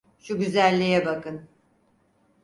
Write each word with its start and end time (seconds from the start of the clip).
Şu 0.19 0.37
güzelliğe 0.37 1.05
bakın. 1.05 1.49